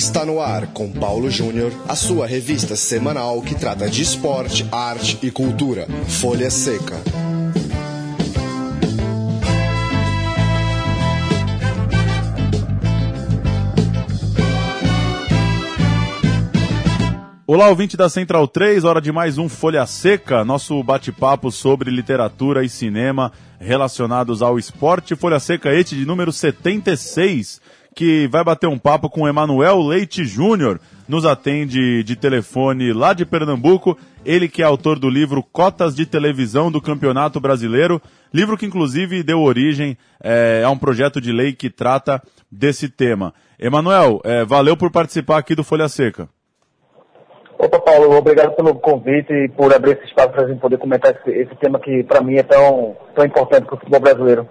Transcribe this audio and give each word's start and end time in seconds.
Está 0.00 0.24
no 0.24 0.40
ar 0.40 0.68
com 0.68 0.90
Paulo 0.90 1.30
Júnior, 1.30 1.70
a 1.86 1.94
sua 1.94 2.26
revista 2.26 2.74
semanal 2.74 3.42
que 3.42 3.54
trata 3.54 3.86
de 3.86 4.00
esporte, 4.00 4.66
arte 4.72 5.18
e 5.22 5.30
cultura. 5.30 5.86
Folha 6.08 6.50
Seca. 6.50 6.96
Olá, 17.46 17.68
ouvinte 17.68 17.94
da 17.94 18.08
Central 18.08 18.48
3, 18.48 18.84
hora 18.84 19.02
de 19.02 19.12
mais 19.12 19.36
um 19.36 19.50
Folha 19.50 19.84
Seca, 19.84 20.46
nosso 20.46 20.82
bate-papo 20.82 21.50
sobre 21.50 21.90
literatura 21.90 22.64
e 22.64 22.70
cinema 22.70 23.32
relacionados 23.58 24.40
ao 24.40 24.58
esporte. 24.58 25.14
Folha 25.14 25.38
Seca 25.38 25.74
este 25.74 25.94
de 25.94 26.06
número 26.06 26.32
76, 26.32 27.60
que 27.94 28.28
vai 28.28 28.44
bater 28.44 28.66
um 28.66 28.78
papo 28.78 29.08
com 29.10 29.26
Emanuel 29.26 29.80
Leite 29.80 30.24
Júnior. 30.24 30.80
Nos 31.08 31.26
atende 31.26 32.04
de 32.04 32.16
telefone 32.16 32.92
lá 32.92 33.12
de 33.12 33.24
Pernambuco, 33.24 33.98
ele 34.24 34.48
que 34.48 34.62
é 34.62 34.64
autor 34.64 34.98
do 34.98 35.10
livro 35.10 35.42
Cotas 35.42 35.94
de 35.94 36.06
Televisão 36.06 36.70
do 36.70 36.80
Campeonato 36.80 37.40
Brasileiro, 37.40 38.00
livro 38.32 38.56
que 38.56 38.66
inclusive 38.66 39.22
deu 39.22 39.40
origem 39.40 39.96
é, 40.22 40.62
a 40.64 40.70
um 40.70 40.78
projeto 40.78 41.20
de 41.20 41.32
lei 41.32 41.52
que 41.52 41.68
trata 41.68 42.22
desse 42.50 42.88
tema. 42.88 43.34
Emanuel, 43.58 44.20
é, 44.24 44.44
valeu 44.44 44.76
por 44.76 44.90
participar 44.90 45.38
aqui 45.38 45.54
do 45.54 45.64
Folha 45.64 45.88
Seca. 45.88 46.28
Opa, 47.58 47.78
Paulo, 47.78 48.16
obrigado 48.16 48.56
pelo 48.56 48.74
convite 48.76 49.30
e 49.30 49.48
por 49.48 49.74
abrir 49.74 49.98
esse 49.98 50.06
espaço 50.06 50.30
para 50.30 50.44
a 50.44 50.48
gente 50.48 50.60
poder 50.60 50.78
comentar 50.78 51.14
esse, 51.14 51.30
esse 51.30 51.54
tema 51.56 51.78
que, 51.78 52.02
para 52.04 52.22
mim, 52.22 52.36
é 52.36 52.42
tão, 52.42 52.96
tão 53.14 53.22
importante 53.22 53.66
para 53.66 53.74
o 53.74 53.78
futebol 53.78 54.00
brasileiro. 54.00 54.48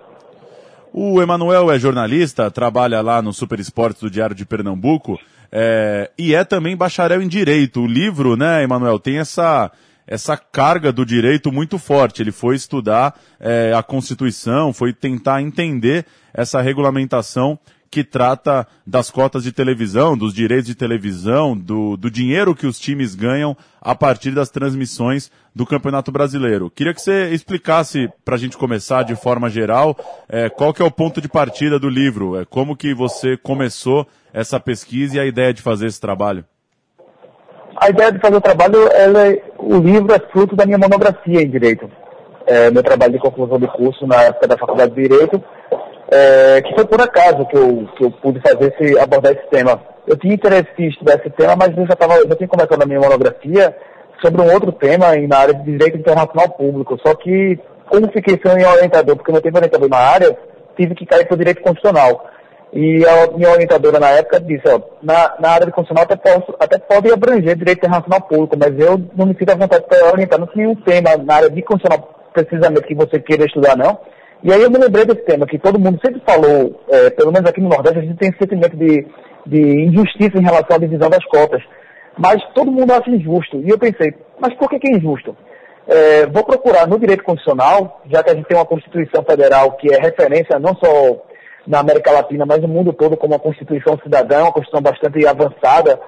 O 0.91 1.21
Emanuel 1.21 1.71
é 1.71 1.77
jornalista, 1.77 2.49
trabalha 2.49 3.01
lá 3.01 3.21
no 3.21 3.31
Super 3.31 3.59
Esportes 3.59 4.01
do 4.01 4.09
Diário 4.09 4.35
de 4.35 4.45
Pernambuco 4.45 5.19
é, 5.51 6.09
e 6.17 6.33
é 6.33 6.43
também 6.43 6.75
bacharel 6.75 7.21
em 7.21 7.27
Direito. 7.27 7.81
O 7.81 7.87
livro, 7.87 8.35
né, 8.35 8.63
Emanuel, 8.63 8.99
tem 8.99 9.19
essa, 9.19 9.71
essa 10.07 10.35
carga 10.35 10.91
do 10.91 11.05
direito 11.05 11.51
muito 11.51 11.77
forte. 11.77 12.21
Ele 12.21 12.31
foi 12.31 12.55
estudar 12.55 13.19
é, 13.39 13.71
a 13.75 13.83
Constituição, 13.83 14.73
foi 14.73 14.91
tentar 14.91 15.41
entender 15.41 16.05
essa 16.33 16.61
regulamentação 16.61 17.59
que 17.91 18.03
trata 18.03 18.67
das 18.85 19.09
cotas 19.09 19.43
de 19.43 19.51
televisão, 19.51 20.17
dos 20.17 20.33
direitos 20.33 20.67
de 20.67 20.75
televisão, 20.75 21.57
do, 21.57 21.97
do 21.97 22.09
dinheiro 22.09 22.55
que 22.55 22.67
os 22.67 22.79
times 22.79 23.15
ganham 23.15 23.55
a 23.81 23.95
partir 23.95 24.31
das 24.31 24.49
transmissões 24.49 25.31
do 25.55 25.65
Campeonato 25.65 26.11
Brasileiro. 26.11 26.69
Queria 26.69 26.93
que 26.93 27.01
você 27.01 27.29
explicasse, 27.29 28.09
para 28.23 28.35
a 28.35 28.37
gente 28.37 28.57
começar 28.57 29.03
de 29.03 29.15
forma 29.15 29.49
geral, 29.49 29.97
é, 30.27 30.49
qual 30.49 30.73
que 30.73 30.81
é 30.81 30.85
o 30.85 30.91
ponto 30.91 31.19
de 31.19 31.27
partida 31.27 31.79
do 31.79 31.89
livro, 31.89 32.39
é, 32.39 32.45
como 32.45 32.75
que 32.75 32.93
você 32.93 33.35
começou 33.35 34.07
essa 34.33 34.59
pesquisa 34.59 35.17
e 35.17 35.19
a 35.19 35.25
ideia 35.25 35.53
de 35.53 35.61
fazer 35.61 35.87
esse 35.87 35.99
trabalho. 35.99 36.45
A 37.75 37.89
ideia 37.89 38.11
de 38.11 38.19
fazer 38.19 38.35
o 38.35 38.41
trabalho, 38.41 38.87
ela, 38.91 39.27
é, 39.27 39.41
o 39.57 39.77
livro 39.77 40.13
é 40.13 40.19
fruto 40.19 40.55
da 40.55 40.65
minha 40.65 40.77
monografia 40.77 41.41
em 41.41 41.49
Direito. 41.49 41.89
É, 42.45 42.69
meu 42.71 42.83
trabalho 42.83 43.13
de 43.13 43.19
conclusão 43.19 43.59
de 43.59 43.67
curso 43.67 44.05
na 44.05 44.23
época 44.23 44.47
da 44.47 44.57
Faculdade 44.57 44.93
de 44.93 45.07
Direito, 45.07 45.41
é, 46.11 46.61
que 46.61 46.73
foi 46.73 46.85
por 46.85 46.99
acaso 47.01 47.45
que 47.45 47.55
eu, 47.55 47.87
que 47.95 48.03
eu 48.03 48.11
pude 48.11 48.41
fazer 48.41 48.73
esse, 48.73 48.99
abordar 48.99 49.31
esse 49.33 49.47
tema. 49.49 49.81
Eu 50.07 50.17
tinha 50.17 50.33
interesse 50.33 50.69
em 50.79 50.87
estudar 50.87 51.15
esse 51.15 51.29
tema, 51.29 51.55
mas 51.55 51.77
eu 51.77 51.85
já, 51.85 51.95
tava, 51.95 52.15
já 52.15 52.35
tinha 52.35 52.47
começado 52.47 52.81
a 52.81 52.85
minha 52.85 52.99
monografia 52.99 53.75
sobre 54.21 54.41
um 54.41 54.51
outro 54.51 54.71
tema 54.71 55.15
na 55.15 55.37
área 55.37 55.53
de 55.53 55.63
direito 55.63 55.97
internacional 55.97 56.49
público. 56.49 56.97
Só 57.05 57.13
que, 57.15 57.59
como 57.87 58.11
fiquei 58.11 58.39
sem 58.43 58.65
orientador, 58.65 59.15
porque 59.15 59.31
não 59.31 59.41
teve 59.41 59.57
orientador 59.57 59.87
na 59.87 59.97
área, 59.97 60.37
tive 60.75 60.95
que 60.95 61.05
cair 61.05 61.27
para 61.27 61.35
o 61.35 61.37
direito 61.37 61.61
constitucional. 61.61 62.25
E 62.73 63.03
a 63.05 63.31
minha 63.35 63.51
orientadora 63.51 63.99
na 63.99 64.09
época 64.09 64.39
disse, 64.39 64.67
ó, 64.67 64.79
na, 65.01 65.35
na 65.39 65.49
área 65.49 65.65
de 65.65 65.71
constitucional 65.71 66.03
até, 66.03 66.15
posso, 66.15 66.55
até 66.59 66.77
pode 66.77 67.11
abranger 67.11 67.55
direito 67.55 67.79
internacional 67.79 68.21
público, 68.21 68.55
mas 68.57 68.77
eu 68.79 68.99
não 69.15 69.25
me 69.25 69.35
sinto 69.37 69.51
à 69.51 69.55
vontade 69.55 69.85
para 69.87 70.11
orientar, 70.11 70.39
não 70.39 70.47
tem 70.47 70.63
nenhum 70.63 70.75
tema 70.75 71.17
na 71.17 71.35
área 71.35 71.49
de 71.49 71.61
constitucional 71.61 72.15
precisamente 72.33 72.87
que 72.87 72.95
você 72.95 73.19
queira 73.19 73.45
estudar, 73.45 73.75
não. 73.75 73.99
E 74.41 74.53
aí 74.53 74.61
eu 74.61 74.71
me 74.71 74.77
lembrei 74.77 75.05
desse 75.05 75.25
tema, 75.25 75.45
que 75.45 75.59
todo 75.59 75.79
mundo 75.79 75.99
sempre 76.03 76.21
falou, 76.25 76.81
é, 76.87 77.09
pelo 77.09 77.31
menos 77.31 77.49
aqui 77.49 77.59
no 77.59 77.67
Nordeste, 77.67 77.99
a 77.99 78.01
gente 78.01 78.17
tem 78.17 78.29
esse 78.29 78.37
sentimento 78.37 78.77
de, 78.77 79.05
de 79.45 79.85
injustiça 79.85 80.37
em 80.37 80.43
relação 80.43 80.77
à 80.77 80.79
divisão 80.79 81.09
das 81.09 81.23
cotas. 81.25 81.61
Mas 82.17 82.41
todo 82.53 82.71
mundo 82.71 82.91
acha 82.93 83.09
injusto. 83.09 83.61
E 83.61 83.69
eu 83.69 83.77
pensei, 83.77 84.13
mas 84.39 84.53
por 84.55 84.69
que, 84.69 84.79
que 84.79 84.87
é 84.87 84.95
injusto? 84.95 85.35
É, 85.87 86.25
vou 86.27 86.43
procurar 86.43 86.87
no 86.87 86.99
direito 86.99 87.23
constitucional, 87.23 88.01
já 88.09 88.23
que 88.23 88.29
a 88.29 88.35
gente 88.35 88.47
tem 88.47 88.57
uma 88.57 88.65
Constituição 88.65 89.23
Federal 89.23 89.73
que 89.73 89.93
é 89.93 89.99
referência 89.99 90.57
não 90.59 90.73
só 90.75 91.25
na 91.67 91.79
América 91.79 92.11
Latina, 92.11 92.45
mas 92.45 92.61
no 92.61 92.67
mundo 92.67 92.93
todo 92.93 93.17
como 93.17 93.33
uma 93.33 93.39
Constituição 93.39 93.97
cidadã, 94.03 94.43
uma 94.43 94.51
Constituição 94.51 94.81
bastante 94.81 95.25
avançada 95.27 95.99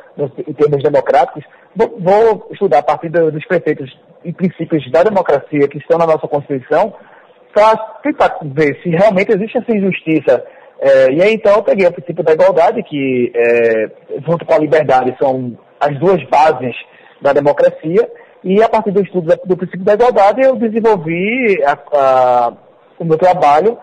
em 0.47 0.53
termos 0.53 0.81
democráticos. 0.83 1.43
Vou, 1.75 1.99
vou 1.99 2.47
estudar 2.51 2.79
a 2.79 2.83
partir 2.83 3.09
dos 3.09 3.45
preceitos 3.45 3.91
e 4.23 4.31
princípios 4.31 4.89
da 4.91 5.03
democracia 5.03 5.67
que 5.67 5.79
estão 5.79 5.97
na 5.97 6.05
nossa 6.05 6.27
Constituição 6.27 6.93
para 7.53 7.77
tentar 8.03 8.37
ver 8.43 8.79
se 8.81 8.89
realmente 8.89 9.31
existe 9.31 9.57
essa 9.57 9.75
injustiça. 9.75 10.43
É, 10.79 11.11
e 11.11 11.21
aí 11.21 11.33
então 11.33 11.55
eu 11.55 11.63
peguei 11.63 11.85
o 11.85 11.91
princípio 11.91 12.23
da 12.23 12.33
igualdade, 12.33 12.81
que 12.83 13.31
é, 13.35 13.91
junto 14.25 14.45
com 14.45 14.53
a 14.53 14.59
liberdade 14.59 15.15
são 15.21 15.57
as 15.79 15.97
duas 15.99 16.23
bases 16.29 16.75
da 17.21 17.33
democracia, 17.33 18.09
e 18.43 18.61
a 18.63 18.67
partir 18.67 18.91
do 18.91 19.01
estudo 19.01 19.35
do 19.45 19.57
princípio 19.57 19.85
da 19.85 19.93
igualdade 19.93 20.41
eu 20.41 20.55
desenvolvi 20.55 21.63
a, 21.63 21.77
a, 21.93 22.53
o 22.97 23.05
meu 23.05 23.17
trabalho 23.17 23.77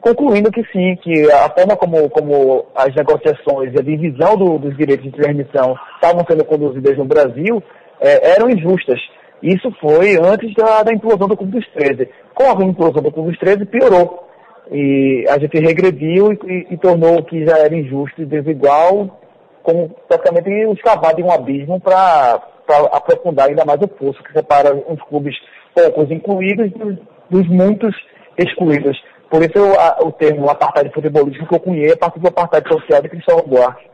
concluindo 0.00 0.50
que 0.50 0.62
sim, 0.70 0.96
que 1.02 1.30
a 1.32 1.48
forma 1.50 1.76
como, 1.76 2.10
como 2.10 2.66
as 2.74 2.94
negociações 2.94 3.72
e 3.72 3.78
a 3.78 3.82
divisão 3.82 4.36
do, 4.36 4.58
dos 4.58 4.76
direitos 4.76 5.04
de 5.04 5.12
transmissão 5.12 5.74
estavam 5.94 6.24
sendo 6.28 6.44
conduzidas 6.44 6.96
no 6.98 7.06
Brasil 7.06 7.62
é, 8.00 8.32
eram 8.32 8.50
injustas. 8.50 9.00
Isso 9.44 9.70
foi 9.78 10.16
antes 10.16 10.54
da, 10.54 10.82
da 10.82 10.90
implosão 10.90 11.28
do 11.28 11.36
Clube 11.36 11.52
dos 11.52 11.68
13. 11.72 12.08
Com 12.34 12.44
a 12.44 12.64
implosão 12.64 13.02
do 13.02 13.12
Clube 13.12 13.28
dos 13.28 13.38
13, 13.38 13.66
piorou. 13.66 14.26
E 14.72 15.26
a 15.28 15.38
gente 15.38 15.58
regrediu 15.58 16.32
e, 16.32 16.38
e, 16.46 16.66
e 16.70 16.78
tornou 16.78 17.18
o 17.18 17.22
que 17.22 17.44
já 17.44 17.58
era 17.58 17.76
injusto 17.76 18.22
e 18.22 18.24
desigual, 18.24 19.20
como 19.62 19.90
praticamente 20.08 20.48
escavado 20.72 21.20
em 21.20 21.24
um 21.24 21.30
abismo 21.30 21.78
para 21.78 22.42
aprofundar 22.90 23.50
ainda 23.50 23.66
mais 23.66 23.82
o 23.82 23.88
poço 23.88 24.22
que 24.24 24.32
separa 24.32 24.74
os 24.74 25.02
clubes 25.02 25.36
poucos 25.74 26.10
incluídos 26.10 26.72
dos, 26.72 26.96
dos 27.28 27.48
muitos 27.48 27.94
excluídos. 28.38 28.96
Por 29.28 29.42
isso 29.42 29.58
a, 29.78 30.02
o 30.02 30.12
termo 30.12 30.48
apartheid 30.48 30.90
futebolístico 30.94 31.46
que 31.46 31.54
eu 31.54 31.60
cunhei 31.60 31.92
a 31.92 31.96
partir 31.98 32.18
do 32.20 32.28
apartheid 32.28 32.66
social 32.66 33.02
de 33.02 33.10
Cristóvão 33.10 33.46
Buarque. 33.46 33.93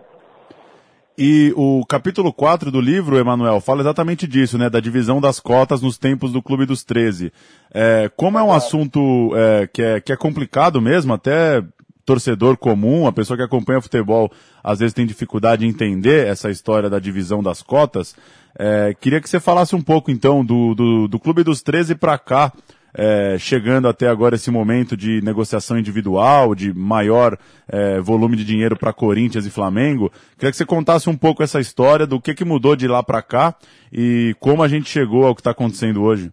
E 1.23 1.53
o 1.55 1.85
capítulo 1.85 2.33
4 2.33 2.71
do 2.71 2.81
livro, 2.81 3.19
Emanuel, 3.19 3.61
fala 3.61 3.83
exatamente 3.83 4.27
disso, 4.27 4.57
né? 4.57 4.71
Da 4.71 4.81
divisão 4.81 5.21
das 5.21 5.39
cotas 5.39 5.83
nos 5.83 5.99
tempos 5.99 6.33
do 6.33 6.41
Clube 6.41 6.65
dos 6.65 6.83
13. 6.83 7.31
É, 7.75 8.11
como 8.17 8.39
é 8.39 8.43
um 8.43 8.51
assunto 8.51 9.31
é, 9.37 9.67
que, 9.67 9.83
é, 9.83 10.01
que 10.01 10.15
é 10.15 10.17
complicado 10.17 10.81
mesmo, 10.81 11.13
até 11.13 11.63
torcedor 12.07 12.57
comum, 12.57 13.07
a 13.07 13.13
pessoa 13.13 13.37
que 13.37 13.43
acompanha 13.43 13.83
futebol, 13.83 14.33
às 14.65 14.79
vezes 14.79 14.95
tem 14.95 15.05
dificuldade 15.05 15.67
em 15.67 15.69
entender 15.69 16.27
essa 16.27 16.51
história 16.51 16.89
da 16.89 16.99
divisão 16.99 17.43
das 17.43 17.61
cotas. 17.61 18.17
É, 18.59 18.97
queria 18.99 19.21
que 19.21 19.29
você 19.29 19.39
falasse 19.39 19.77
um 19.77 19.83
pouco, 19.83 20.11
então, 20.11 20.43
do, 20.43 20.75
do, 20.75 21.07
do 21.07 21.21
Clube 21.21 21.45
dos 21.45 21.61
13 21.61 21.97
para 21.97 22.17
cá, 22.17 22.51
é, 22.95 23.37
chegando 23.39 23.89
até 23.89 24.09
agora 24.09 24.35
esse 24.35 24.51
momento 24.51 24.97
de 24.97 25.23
negociação 25.23 25.79
individual, 25.79 26.55
de 26.55 26.73
maior 26.73 27.37
é, 27.69 28.01
volume 28.01 28.37
de 28.37 28.45
dinheiro 28.45 28.77
para 28.77 28.93
Corinthians 28.93 29.47
e 29.47 29.51
Flamengo. 29.51 30.11
Queria 30.37 30.51
que 30.51 30.57
você 30.57 30.67
contasse 30.67 31.09
um 31.09 31.17
pouco 31.17 31.43
essa 31.43 31.61
história 31.61 32.07
do 32.07 32.21
que, 32.21 32.35
que 32.35 32.45
mudou 32.45 32.77
de 32.77 32.89
lá 32.89 33.03
para 33.03 33.23
cá 33.23 33.55
e 33.93 34.35
como 34.41 34.63
a 34.63 34.69
gente 34.69 34.89
chegou 34.89 35.27
ao 35.27 35.35
que 35.35 35.41
está 35.41 35.51
acontecendo 35.51 36.03
hoje. 36.03 36.31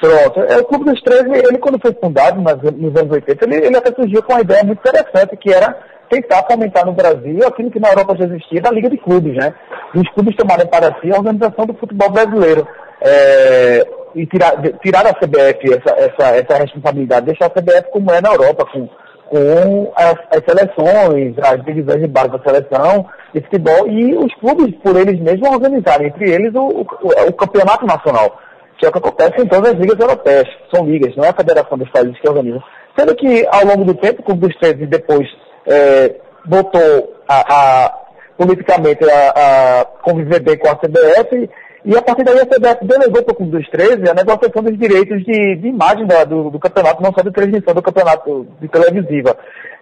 Pronto. 0.00 0.40
É, 0.40 0.56
o 0.56 0.64
Clube 0.64 0.86
dos 0.86 1.00
13, 1.02 1.28
ele 1.30 1.58
quando 1.58 1.78
foi 1.78 1.92
fundado 1.92 2.40
nas, 2.40 2.56
nos 2.62 2.96
anos 2.96 3.12
80, 3.12 3.44
ele, 3.44 3.66
ele 3.66 3.76
até 3.76 3.92
surgiu 3.92 4.22
com 4.22 4.32
uma 4.32 4.40
ideia 4.40 4.64
muito 4.64 4.78
interessante, 4.78 5.36
que 5.36 5.52
era 5.52 5.76
tentar 6.08 6.44
fomentar 6.50 6.84
no 6.86 6.92
Brasil 6.92 7.46
aquilo 7.46 7.70
que 7.70 7.78
na 7.78 7.90
Europa 7.90 8.16
já 8.16 8.24
existia 8.24 8.60
da 8.60 8.70
Liga 8.70 8.88
de 8.88 8.96
Clubes, 8.96 9.36
né? 9.36 9.54
Os 9.94 10.08
clubes 10.10 10.34
tomarem 10.36 10.66
para 10.66 10.98
si 11.00 11.12
a 11.12 11.18
organização 11.18 11.66
do 11.66 11.74
futebol 11.74 12.10
brasileiro. 12.10 12.66
É, 13.02 13.86
e 14.14 14.26
tirar, 14.26 14.52
tirar 14.82 15.06
a 15.06 15.14
CBF 15.14 15.74
essa, 15.74 15.94
essa, 15.98 16.36
essa 16.36 16.58
responsabilidade, 16.58 17.26
deixar 17.26 17.46
a 17.46 17.50
CBF 17.50 17.90
como 17.92 18.10
é 18.12 18.20
na 18.20 18.30
Europa, 18.30 18.66
com, 18.72 18.88
com 19.28 19.92
as, 19.94 20.14
as 20.30 20.42
seleções, 20.44 21.34
as 21.38 21.64
divisões 21.64 22.00
de 22.00 22.08
base 22.08 22.30
da 22.30 22.40
seleção 22.40 23.06
de 23.32 23.40
futebol 23.42 23.88
e 23.88 24.14
os 24.16 24.34
clubes 24.34 24.74
por 24.82 24.96
eles 24.96 25.20
mesmos 25.20 25.48
organizarem 25.48 26.08
entre 26.08 26.30
eles 26.30 26.54
o, 26.54 26.66
o, 26.68 27.28
o 27.28 27.32
campeonato 27.32 27.86
nacional, 27.86 28.38
que 28.78 28.86
é 28.86 28.88
o 28.88 28.92
que 28.92 28.98
acontece 28.98 29.40
em 29.40 29.46
todas 29.46 29.72
as 29.72 29.78
ligas 29.78 29.98
europeias, 29.98 30.48
são 30.72 30.84
ligas, 30.84 31.14
não 31.16 31.24
é 31.24 31.28
a 31.28 31.34
federação 31.34 31.78
dos 31.78 31.90
países 31.90 32.18
que 32.18 32.28
organiza. 32.28 32.62
Sendo 32.98 33.14
que 33.14 33.46
ao 33.50 33.64
longo 33.64 33.84
do 33.84 33.94
tempo, 33.94 34.20
o 34.20 34.24
Clube 34.24 34.48
dos 34.48 34.56
13 34.56 34.86
depois 34.86 35.28
é, 35.66 36.16
botou 36.44 37.14
a, 37.28 37.84
a 37.86 38.00
politicamente 38.36 39.04
a, 39.04 39.80
a, 39.80 39.84
conviver 40.02 40.40
bem 40.40 40.56
com 40.56 40.68
a 40.68 40.76
CBF 40.76 41.48
E 41.84 41.96
a 41.96 42.02
partir 42.02 42.24
daí 42.24 42.38
a 42.38 42.46
CBF 42.46 42.86
delegou 42.86 43.22
para 43.22 43.32
o 43.32 43.36
Clube 43.36 43.52
dos 43.52 43.68
13 43.70 44.10
a 44.10 44.14
negociação 44.14 44.62
dos 44.62 44.78
direitos 44.78 45.24
de, 45.24 45.56
de 45.56 45.68
imagem 45.68 46.06
da, 46.06 46.24
do, 46.24 46.50
do, 46.50 46.58
campeonato, 46.58 47.02
não 47.02 47.10
só 47.12 47.22
de 47.22 47.32
transmissão 47.32 47.72
do 47.72 47.82
campeonato 47.82 48.46
de 48.60 48.68
televisiva. 48.68 49.34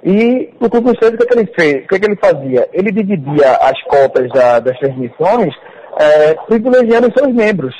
E 0.04 0.50
o 0.60 0.70
Clube 0.70 0.92
dos 0.92 0.98
13, 1.00 1.14
o 1.14 1.18
que, 1.18 1.24
é 1.24 1.26
que 1.26 1.38
ele 1.38 1.52
fez? 1.58 1.84
O 1.84 1.88
que, 1.88 1.94
é 1.96 1.98
que 1.98 2.06
ele 2.06 2.16
fazia? 2.16 2.68
Ele 2.72 2.92
dividia 2.92 3.52
as 3.60 3.82
cotas 3.82 4.28
da, 4.30 4.60
das 4.60 4.78
transmissões 4.78 5.52
é, 5.98 6.34
privilegiando 6.46 7.12
seus 7.18 7.34
membros. 7.34 7.74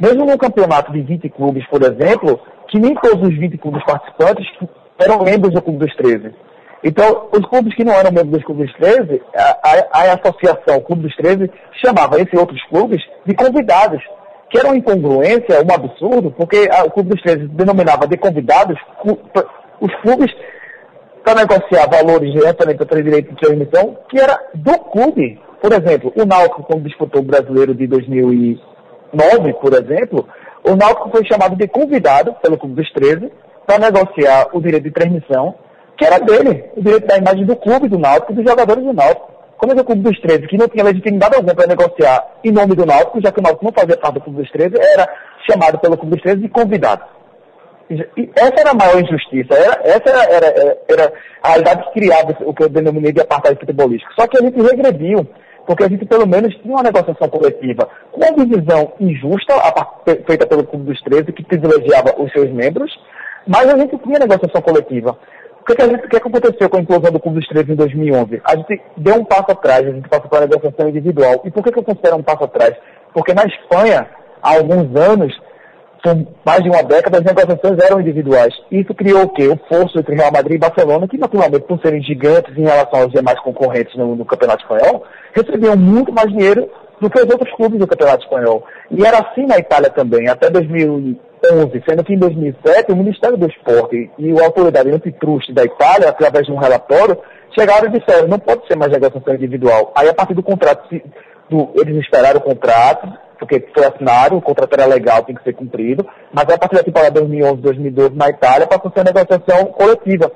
Mesmo 0.00 0.24
num 0.24 0.36
campeonato 0.36 0.92
de 0.92 1.00
20 1.02 1.28
clubes, 1.28 1.64
por 1.68 1.82
exemplo, 1.82 2.40
que 2.68 2.80
nem 2.80 2.94
todos 2.96 3.28
os 3.28 3.38
20 3.38 3.58
clubes 3.58 3.84
participantes 3.84 4.46
eram 4.98 5.22
membros 5.22 5.54
do 5.54 5.62
Clube 5.62 5.78
dos 5.78 5.94
13. 5.94 6.34
Então, 6.82 7.28
os 7.32 7.46
clubes 7.46 7.74
que 7.74 7.84
não 7.84 7.92
eram 7.92 8.10
membros 8.10 8.42
dos 8.42 8.72
13, 8.74 9.22
a, 9.36 9.58
a, 9.62 10.02
a 10.02 10.14
associação 10.14 10.80
Clube 10.80 11.02
dos 11.02 11.16
13 11.16 11.50
chamava 11.84 12.20
esses 12.20 12.32
outros 12.32 12.62
clubes 12.68 13.02
de 13.26 13.34
convidados, 13.34 14.02
que 14.48 14.58
era 14.58 14.68
uma 14.68 14.76
incongruência, 14.76 15.62
um 15.62 15.74
absurdo, 15.74 16.30
porque 16.30 16.68
a, 16.72 16.84
o 16.84 16.90
Clube 16.90 17.10
dos 17.10 17.22
13 17.22 17.48
denominava 17.48 18.06
de 18.06 18.16
convidados 18.16 18.78
os 19.80 19.94
clubes 20.02 20.32
para 21.22 21.40
negociar 21.40 21.86
valores 21.86 22.32
diretamente 22.32 22.84
para 22.84 23.02
direito 23.02 23.30
de 23.30 23.40
transmissão, 23.40 23.98
que 24.08 24.18
era 24.18 24.38
do 24.54 24.78
clube. 24.90 25.38
Por 25.60 25.72
exemplo, 25.72 26.12
o 26.16 26.24
Náutico, 26.24 26.62
quando 26.62 26.84
disputou 26.84 27.20
o 27.20 27.24
Brasileiro 27.24 27.74
de 27.74 27.86
2009, 27.86 29.52
por 29.60 29.74
exemplo, 29.74 30.26
o 30.64 30.74
Náutico 30.74 31.10
foi 31.10 31.26
chamado 31.26 31.54
de 31.56 31.68
convidado 31.68 32.34
pelo 32.42 32.56
Clube 32.56 32.76
dos 32.76 32.90
13 32.92 33.30
para 33.66 33.78
negociar 33.78 34.48
o 34.54 34.60
direito 34.60 34.84
de 34.84 34.90
transmissão 34.90 35.54
que 36.00 36.06
era 36.06 36.18
dele, 36.18 36.64
o 36.74 36.82
direito 36.82 37.06
da 37.06 37.18
imagem 37.18 37.44
do 37.44 37.54
clube 37.54 37.86
do 37.86 37.98
Náutico 37.98 38.32
dos 38.32 38.42
jogadores 38.42 38.82
do 38.82 38.92
Náutico. 38.94 39.30
Como 39.58 39.72
é 39.72 39.74
que 39.74 39.82
o 39.82 39.84
Clube 39.84 40.00
dos 40.00 40.18
13, 40.18 40.46
que 40.46 40.56
não 40.56 40.66
tinha 40.66 40.82
legitimidade 40.82 41.36
alguma 41.36 41.54
para 41.54 41.66
negociar 41.66 42.26
em 42.42 42.50
nome 42.50 42.74
do 42.74 42.86
Náutico, 42.86 43.20
já 43.22 43.30
que 43.30 43.38
o 43.38 43.42
Náutico 43.42 43.66
não 43.66 43.72
fazia 43.72 43.98
parte 43.98 44.14
do 44.14 44.22
Clube 44.22 44.40
dos 44.40 44.50
13, 44.50 44.74
era 44.80 45.06
chamado 45.46 45.78
pelo 45.78 45.98
Clube 45.98 46.14
dos 46.14 46.22
13 46.22 46.40
de 46.40 46.48
convidado. 46.48 47.04
E 47.90 48.30
essa 48.34 48.60
era 48.60 48.70
a 48.70 48.74
maior 48.74 48.98
injustiça, 49.02 49.52
era, 49.52 49.78
essa 49.84 50.08
era, 50.08 50.46
era, 50.46 50.78
era, 50.88 51.12
a 51.42 51.48
realidade 51.48 51.84
que 51.84 52.00
criava 52.00 52.34
o 52.46 52.54
que 52.54 52.62
eu 52.62 52.70
denominei 52.70 53.12
de 53.12 53.20
apartheid 53.20 53.60
futebolístico. 53.60 54.14
Só 54.18 54.26
que 54.26 54.38
a 54.38 54.42
gente 54.42 54.58
regrediu, 54.58 55.26
porque 55.66 55.84
a 55.84 55.88
gente 55.88 56.06
pelo 56.06 56.26
menos 56.26 56.54
tinha 56.62 56.72
uma 56.72 56.82
negociação 56.82 57.28
coletiva 57.28 57.86
com 58.10 58.20
uma 58.22 58.32
divisão 58.32 58.94
injusta 58.98 59.54
feita 60.26 60.46
pelo 60.46 60.64
Clube 60.64 60.86
dos 60.86 61.02
13, 61.02 61.30
que 61.30 61.44
privilegiava 61.44 62.14
os 62.16 62.32
seus 62.32 62.50
membros, 62.50 62.90
mas 63.46 63.68
a 63.68 63.76
gente 63.76 63.98
tinha 63.98 64.18
negociação 64.18 64.62
coletiva. 64.62 65.18
O 65.60 65.64
que, 65.64 65.74
que, 65.74 65.82
gente, 65.82 66.02
que, 66.02 66.08
que 66.08 66.16
aconteceu 66.16 66.70
com 66.70 66.78
a 66.78 66.80
implosão 66.80 67.12
do 67.12 67.20
Clube 67.20 67.38
dos 67.38 67.48
13 67.48 67.72
em 67.72 67.76
2011? 67.76 68.40
A 68.44 68.56
gente 68.56 68.80
deu 68.96 69.16
um 69.16 69.24
passo 69.24 69.50
atrás, 69.50 69.86
a 69.86 69.92
gente 69.92 70.08
passou 70.08 70.28
para 70.28 70.44
a 70.44 70.48
negociação 70.48 70.88
individual. 70.88 71.42
E 71.44 71.50
por 71.50 71.62
que, 71.62 71.70
que 71.70 71.78
eu 71.78 71.84
considero 71.84 72.16
um 72.16 72.22
passo 72.22 72.44
atrás? 72.44 72.74
Porque 73.12 73.34
na 73.34 73.44
Espanha, 73.44 74.08
há 74.42 74.54
alguns 74.54 74.96
anos, 74.98 75.38
por 76.02 76.16
mais 76.44 76.62
de 76.62 76.70
uma 76.70 76.82
década, 76.82 77.18
as 77.18 77.24
negociações 77.24 77.78
eram 77.84 78.00
individuais. 78.00 78.54
Isso 78.70 78.94
criou 78.94 79.24
o 79.24 79.28
quê? 79.28 79.48
O 79.48 79.60
forço 79.68 79.98
entre 79.98 80.14
Real 80.14 80.32
Madrid 80.32 80.56
e 80.56 80.58
Barcelona, 80.58 81.06
que 81.06 81.18
naturalmente, 81.18 81.66
por 81.66 81.80
serem 81.80 82.02
gigantes 82.02 82.56
em 82.56 82.62
relação 82.62 83.02
aos 83.02 83.12
demais 83.12 83.38
concorrentes 83.40 83.94
no, 83.96 84.16
no 84.16 84.24
Campeonato 84.24 84.62
Espanhol, 84.62 85.04
recebiam 85.34 85.76
muito 85.76 86.12
mais 86.12 86.28
dinheiro 86.28 86.70
do 87.00 87.10
que 87.10 87.18
os 87.18 87.26
outros 87.26 87.52
clubes 87.54 87.78
do 87.78 87.86
Campeonato 87.86 88.24
Espanhol. 88.24 88.64
E 88.90 89.04
era 89.04 89.18
assim 89.18 89.46
na 89.46 89.58
Itália 89.58 89.90
também, 89.90 90.28
até 90.28 90.50
2000 90.50 91.16
2011, 91.42 91.82
sendo 91.88 92.04
que 92.04 92.14
em 92.14 92.18
2007 92.18 92.92
o 92.92 92.96
Ministério 92.96 93.36
do 93.36 93.48
Esporte 93.48 94.10
e 94.18 94.38
a 94.38 94.44
autoridade 94.44 94.90
antitrust 94.90 95.52
da 95.52 95.64
Itália, 95.64 96.08
através 96.08 96.46
de 96.46 96.52
um 96.52 96.58
relatório, 96.58 97.18
chegaram 97.58 97.88
e 97.88 97.98
disseram, 97.98 98.28
não 98.28 98.38
pode 98.38 98.66
ser 98.66 98.76
mais 98.76 98.92
negociação 98.92 99.34
individual. 99.34 99.92
Aí 99.96 100.08
a 100.08 100.14
partir 100.14 100.34
do 100.34 100.42
contrato, 100.42 100.88
do, 101.48 101.70
eles 101.76 102.04
esperaram 102.04 102.38
o 102.40 102.42
contrato, 102.42 103.10
porque 103.38 103.66
foi 103.74 103.86
assinado, 103.86 104.36
o 104.36 104.42
contrato 104.42 104.72
era 104.74 104.86
legal, 104.86 105.24
tem 105.24 105.34
que 105.34 105.42
ser 105.42 105.54
cumprido, 105.54 106.06
mas 106.32 106.44
a 106.44 106.58
partir 106.58 106.76
da 106.76 106.82
temporada 106.82 107.20
2011-2012 107.22 108.14
na 108.14 108.28
Itália 108.28 108.66
passou 108.66 108.92
a 108.94 108.98
ser 108.98 109.04
negociação 109.04 109.66
coletiva. 109.72 110.30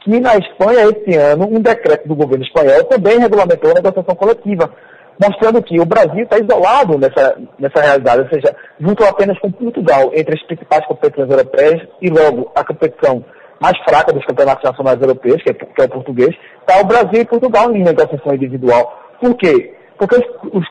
Que 0.00 0.20
na 0.20 0.36
Espanha, 0.36 0.86
esse 0.86 1.18
ano, 1.18 1.46
um 1.50 1.60
decreto 1.60 2.08
do 2.08 2.14
governo 2.14 2.44
espanhol 2.44 2.84
também 2.84 3.18
regulamentou 3.18 3.72
a 3.72 3.74
negociação 3.74 4.14
coletiva 4.14 4.72
mostrando 5.20 5.62
que 5.62 5.80
o 5.80 5.84
Brasil 5.84 6.22
está 6.22 6.38
isolado 6.38 6.96
nessa, 6.98 7.36
nessa 7.58 7.80
realidade, 7.80 8.22
ou 8.22 8.28
seja, 8.28 8.54
junto 8.78 9.04
apenas 9.04 9.38
com 9.40 9.50
Portugal 9.50 10.10
entre 10.14 10.34
as 10.34 10.42
principais 10.46 10.86
competições 10.86 11.30
europeias 11.30 11.88
e 12.00 12.08
logo 12.08 12.50
a 12.54 12.64
competição 12.64 13.24
mais 13.60 13.76
fraca 13.88 14.12
dos 14.12 14.24
campeonatos 14.24 14.62
nacionais 14.62 15.00
europeus, 15.00 15.42
que 15.42 15.50
é, 15.50 15.54
que 15.54 15.82
é 15.82 15.84
o 15.84 15.88
português, 15.88 16.34
está 16.60 16.80
o 16.80 16.86
Brasil 16.86 17.20
e 17.20 17.24
Portugal 17.24 17.74
em 17.74 17.82
negociação 17.82 18.34
individual. 18.34 18.96
Por 19.20 19.34
quê? 19.36 19.74
Porque 19.98 20.14
os, 20.14 20.24
os, 20.52 20.64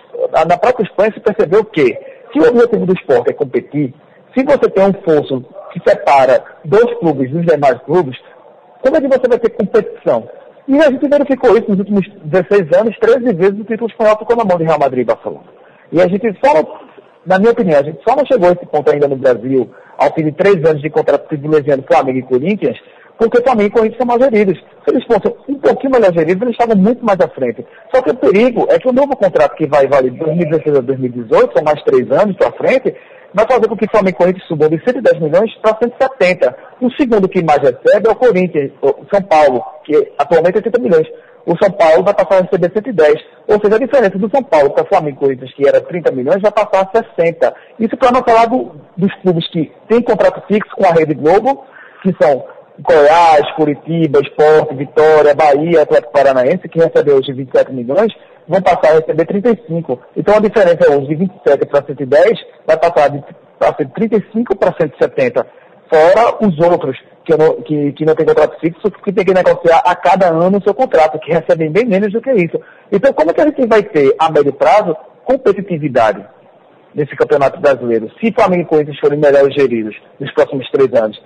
na 0.48 0.58
própria 0.58 0.86
Espanha 0.86 1.12
se 1.14 1.20
percebeu 1.20 1.66
que, 1.66 1.86
se 2.32 2.40
o 2.40 2.48
objetivo 2.48 2.86
do 2.86 2.94
esporte 2.94 3.30
é 3.30 3.34
competir, 3.34 3.94
se 4.36 4.44
você 4.46 4.70
tem 4.70 4.86
um 4.86 4.94
fosso 5.04 5.44
que 5.74 5.82
separa 5.86 6.42
dois 6.64 6.94
clubes 7.00 7.30
dos 7.32 7.46
demais 7.46 7.78
clubes, 7.84 8.18
como 8.82 8.96
é 8.96 9.02
que 9.02 9.08
você 9.08 9.28
vai 9.28 9.40
ter 9.40 9.50
competição? 9.50 10.30
E 10.68 10.76
a 10.80 10.92
gente 10.92 11.08
verificou 11.08 11.58
isso 11.58 11.70
nos 11.70 11.80
últimos 11.80 12.06
16 12.26 12.78
anos, 12.78 12.98
13 13.00 13.34
vezes 13.34 13.60
o 13.60 13.64
título 13.64 13.90
espanhol 13.90 14.18
ficou 14.18 14.36
na 14.36 14.44
mão 14.44 14.58
de 14.58 14.66
Real 14.66 14.78
Madrid 14.78 15.04
e 15.04 15.06
Barcelona. 15.06 15.46
E 15.94 16.02
a 16.02 16.08
gente 16.10 16.38
só, 16.44 16.82
na 17.26 17.40
minha 17.40 17.52
opinião, 17.52 17.80
a 17.80 17.84
gente 17.84 18.00
só 18.06 18.18
não 18.18 18.26
chegou 18.26 18.50
a 18.50 18.52
esse 18.52 18.66
ponto 18.66 18.92
ainda 18.92 19.08
no 19.08 19.16
Brasil, 19.16 19.70
ao 19.98 20.14
fim 20.14 20.26
de 20.26 20.34
três 20.34 20.58
anos 20.70 20.82
de 20.82 20.90
contrato 20.90 21.28
privilegiando 21.28 21.86
Flamengo 21.88 22.20
e 22.20 22.24
Corinthians, 22.24 22.78
porque 23.18 23.42
Flamengo 23.42 23.70
e 23.70 23.72
Corinthians 23.72 23.98
são 23.98 24.08
mal 24.08 24.20
geridos. 24.20 24.60
Se 24.60 24.94
eles 24.94 25.06
fossem 25.06 25.34
um 25.48 25.56
pouquinho 25.56 25.94
melhor 25.94 26.14
geridos, 26.14 26.42
eles 26.42 26.54
estavam 26.54 26.76
muito 26.76 27.04
mais 27.04 27.20
à 27.22 27.30
frente. 27.30 27.66
Só 27.94 28.02
que 28.02 28.12
o 28.12 28.16
perigo 28.18 28.68
é 28.70 28.78
que 28.78 28.90
o 28.90 28.94
novo 28.94 29.16
contrato 29.16 29.56
que 29.56 29.68
vai 29.68 29.88
valer 29.88 30.12
de 30.12 30.20
2016 30.20 30.78
a 30.78 30.82
2018, 30.82 31.54
são 31.54 31.64
mais 31.64 31.82
três 31.84 32.12
anos 32.12 32.36
para 32.36 32.52
frente, 32.52 32.94
vai 33.34 33.46
fazer 33.48 33.68
com 33.68 33.76
que 33.76 33.86
o 33.86 33.92
Flamengo 33.92 34.18
Corinthians 34.18 34.48
subam 34.48 34.70
de 34.70 34.84
110 34.84 35.20
milhões 35.20 35.54
para 35.62 35.78
170. 35.78 36.56
O 36.82 36.92
segundo 36.92 37.30
que 37.30 37.44
mais 37.44 37.60
recebe 37.60 38.08
é 38.08 38.12
o 38.12 38.16
Corinthians, 38.16 38.72
o 38.82 39.06
São 39.14 39.22
Paulo, 39.22 39.64
que 39.84 40.14
atualmente 40.18 40.56
é 40.56 40.58
80 40.58 40.80
milhões. 40.80 41.08
O 41.46 41.56
São 41.64 41.72
Paulo 41.72 42.04
vai 42.04 42.14
passar 42.14 42.40
a 42.40 42.42
receber 42.42 42.72
110. 42.74 43.16
Ou 43.48 43.60
seja, 43.62 43.76
a 43.76 43.80
diferença 43.80 44.18
do 44.18 44.30
São 44.30 44.44
Paulo 44.44 44.72
para 44.72 44.84
o 44.84 44.88
Flamengo 44.88 45.20
Corinthians, 45.20 45.54
que 45.54 45.68
era 45.68 45.80
30 45.80 46.12
milhões, 46.12 46.42
vai 46.42 46.52
passar 46.52 46.90
a 46.94 47.04
60. 47.16 47.56
Isso 47.80 47.96
para 47.96 48.12
não 48.12 48.22
falar 48.22 48.48
do, 48.48 48.76
dos 48.98 49.14
clubes 49.22 49.48
que 49.50 49.72
têm 49.88 50.02
contrato 50.02 50.46
fixo 50.48 50.76
com 50.76 50.86
a 50.86 50.92
Rede 50.92 51.14
Globo, 51.14 51.64
que 52.04 52.14
são 52.22 52.44
Goiás, 52.80 53.52
Curitiba, 53.56 54.20
Esporte, 54.20 54.76
Vitória, 54.76 55.34
Bahia, 55.34 55.82
Atlético 55.82 56.14
Paranaense, 56.14 56.70
que 56.70 56.80
recebeu 56.80 57.18
hoje 57.18 57.34
27 57.34 57.74
milhões, 57.74 58.14
vão 58.48 58.62
passar 58.62 58.92
a 58.92 59.00
receber 59.00 59.26
35. 59.26 60.00
Então 60.16 60.36
a 60.36 60.40
diferença 60.40 60.92
hoje 60.92 61.08
de 61.08 61.16
27 61.16 61.66
para 61.66 61.86
110 61.86 62.40
vai 62.66 62.78
passar 62.78 63.10
de 63.10 63.24
para 63.58 63.74
35 63.74 64.56
para 64.56 64.74
170. 64.80 65.46
Fora 65.90 66.38
os 66.46 66.60
outros 66.60 66.98
que 67.26 67.36
não, 67.36 67.62
que, 67.62 67.92
que 67.94 68.06
não 68.06 68.16
têm 68.16 68.26
contrato 68.26 68.60
fixo, 68.60 68.92
que 69.04 69.12
tem 69.12 69.26
que 69.26 69.34
negociar 69.34 69.82
a 69.84 69.96
cada 69.96 70.28
ano 70.28 70.60
o 70.60 70.64
seu 70.64 70.74
contrato, 70.74 71.20
que 71.20 71.32
recebem 71.32 71.72
bem 71.72 71.86
menos 71.86 72.14
do 72.14 72.22
que 72.22 72.32
isso. 72.32 72.60
Então 72.92 73.12
como 73.14 73.32
é 73.32 73.34
que 73.34 73.42
a 73.42 73.46
gente 73.46 73.68
vai 73.68 73.82
ter, 73.82 74.16
a 74.20 74.32
médio 74.32 74.54
prazo, 74.54 74.96
competitividade 75.26 76.24
nesse 76.94 77.16
campeonato 77.16 77.60
brasileiro, 77.60 78.10
se 78.20 78.32
Flamengo 78.32 78.64
e 78.64 78.66
Corinthians 78.66 79.00
forem 79.00 79.20
melhores 79.20 79.54
geridos 79.56 79.96
nos 80.20 80.32
próximos 80.34 80.70
três 80.72 80.94
anos? 80.94 81.20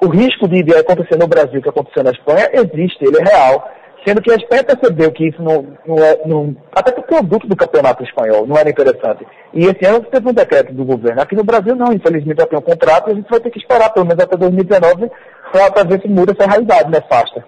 O 0.00 0.08
risco 0.08 0.48
de, 0.48 0.62
de 0.62 0.74
acontecer 0.74 1.16
no 1.16 1.26
Brasil 1.26 1.62
que 1.62 1.68
aconteceu 1.68 2.02
na 2.02 2.10
Espanha 2.10 2.50
existe, 2.52 3.04
ele 3.04 3.18
é 3.18 3.24
real. 3.24 3.70
Sendo 4.04 4.20
que 4.20 4.32
a 4.32 4.34
Espanha 4.34 4.64
percebeu 4.64 5.12
que 5.12 5.28
isso 5.28 5.40
não, 5.40 5.64
não 5.86 5.98
é, 5.98 6.20
não, 6.26 6.56
até 6.72 6.90
que 6.90 7.00
o 7.00 7.04
produto 7.04 7.46
do 7.46 7.54
campeonato 7.54 8.02
espanhol 8.02 8.44
não 8.46 8.56
era 8.56 8.68
interessante. 8.68 9.24
E 9.54 9.64
esse 9.64 9.86
ano 9.86 10.04
teve 10.10 10.28
um 10.28 10.32
decreto 10.32 10.72
do 10.72 10.84
governo. 10.84 11.22
Aqui 11.22 11.36
no 11.36 11.44
Brasil 11.44 11.76
não, 11.76 11.92
infelizmente 11.92 12.38
já 12.38 12.46
tem 12.46 12.58
um 12.58 12.62
contrato 12.62 13.08
e 13.08 13.12
a 13.12 13.14
gente 13.14 13.30
vai 13.30 13.38
ter 13.38 13.50
que 13.50 13.60
esperar 13.60 13.90
pelo 13.90 14.06
menos 14.06 14.24
até 14.24 14.36
2019 14.36 15.08
para 15.52 15.84
ver 15.84 16.00
se 16.02 16.08
muda 16.08 16.32
essa 16.32 16.50
realidade 16.50 16.90
nefasta. 16.90 17.44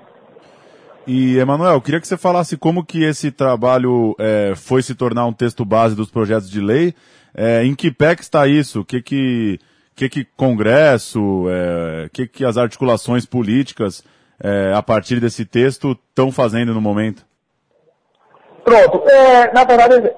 E, 1.06 1.38
Emanuel, 1.38 1.80
queria 1.80 2.00
que 2.00 2.09
você 2.09 2.16
falasse 2.16 2.56
como 2.56 2.85
que 2.85 3.02
esse 3.04 3.30
trabalho 3.30 4.14
é, 4.18 4.54
foi 4.54 4.80
se 4.83 4.94
tornar 4.94 5.26
um 5.26 5.33
texto 5.33 5.64
base 5.64 5.94
dos 5.94 6.11
projetos 6.11 6.50
de 6.50 6.61
lei. 6.61 6.94
É, 7.35 7.64
em 7.64 7.75
que 7.75 7.90
pé 7.90 8.14
que 8.14 8.23
está 8.23 8.47
isso? 8.47 8.80
O 8.80 8.85
que 8.85 9.02
que, 9.02 9.59
que, 9.95 10.09
que 10.09 10.25
Congresso, 10.37 11.47
é, 11.49 12.09
que 12.13 12.27
que 12.27 12.45
as 12.45 12.57
articulações 12.57 13.25
políticas 13.25 14.03
é, 14.43 14.73
a 14.75 14.83
partir 14.83 15.21
desse 15.21 15.45
texto 15.45 15.97
estão 16.09 16.33
fazendo 16.33 16.75
no 16.75 16.81
momento? 16.81 17.25
Pronto. 18.65 19.09
É, 19.09 19.53
na 19.53 19.65
verdade, 19.65 20.11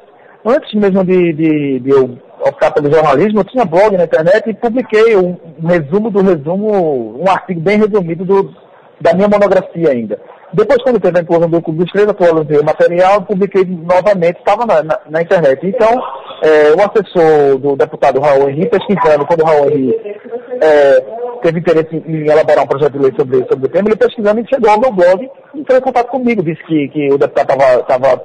antes 0.45 0.73
mesmo 0.75 1.05
de, 1.05 1.33
de, 1.33 1.81
de, 1.81 1.91
eu 1.91 2.19
optar 2.41 2.71
pelo 2.71 2.91
jornalismo, 2.91 3.41
eu 3.41 3.45
tinha 3.45 3.65
blog 3.65 3.97
na 3.97 4.05
internet 4.05 4.49
e 4.49 4.55
publiquei 4.55 5.17
um, 5.17 5.37
um 5.63 5.67
resumo 5.67 6.11
do 6.11 6.23
resumo, 6.23 7.21
um 7.21 7.29
artigo 7.29 7.61
bem 7.61 7.79
resumido 7.79 8.25
do, 8.25 8.55
da 9.01 9.13
minha 9.15 9.29
monografia 9.29 9.91
ainda. 9.91 10.19
Depois, 10.53 10.81
quando 10.83 11.01
teve 11.01 11.19
a 11.19 11.23
inclusão 11.23 11.51
do 11.51 11.61
Clube 11.61 11.81
dos 11.81 11.93
Três, 11.93 12.09
atualizei 12.09 12.59
o 12.59 12.65
material, 12.65 13.23
publiquei 13.23 13.65
novamente, 13.65 14.39
estava 14.39 14.65
na, 14.65 14.83
na, 14.83 14.99
na, 15.11 15.23
internet. 15.23 15.67
Então, 15.67 16.01
é, 16.43 16.73
o 16.73 16.81
assessor 16.81 17.59
do 17.59 17.77
deputado 17.77 18.21
Raul 18.21 18.51
Henrique, 18.51 18.79
pesquisando, 18.79 19.27
quando 19.27 19.43
o 19.43 19.47
Raul 19.47 19.71
Henrique 19.71 20.17
é, 20.61 21.01
teve 21.43 21.61
interesse 21.61 21.97
em 21.97 22.29
elaborar 22.29 22.65
um 22.65 22.67
projeto 22.67 22.93
de 22.93 22.99
lei 22.99 23.13
sobre, 23.19 23.39
sobre 23.49 23.67
o 23.67 23.69
tema, 23.69 23.89
ele 23.89 23.97
pesquisando 23.97 24.41
e 24.41 24.49
chegou 24.49 24.71
ao 24.71 24.81
meu 24.81 24.93
blog 24.93 25.31
e 25.55 25.61
entrou 25.61 25.79
em 25.79 25.83
contato 25.83 26.09
comigo, 26.09 26.43
disse 26.43 26.63
que, 26.65 26.89
que 26.89 27.13
o 27.13 27.19
deputado 27.19 27.53
estava 27.81 28.23